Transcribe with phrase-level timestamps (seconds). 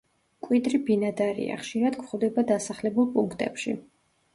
[0.45, 3.81] მკვიდრი ბინადარია, ხშირად გვხვდება დასახლებულ პუნქტებში.